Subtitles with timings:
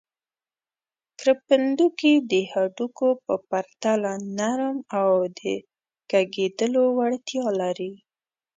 [1.19, 5.41] کرپندوکي د هډوکو په پرتله نرم او د
[6.11, 7.93] کږېدلو وړتیا لري.